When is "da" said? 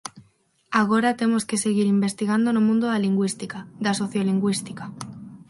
2.87-3.03, 3.85-3.93